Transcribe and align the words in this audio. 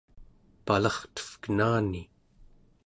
palartevkenani 0.65 2.03